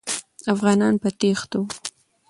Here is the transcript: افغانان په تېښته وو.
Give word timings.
افغانان 0.53 0.93
په 1.01 1.09
تېښته 1.19 1.55
وو. 1.61 1.67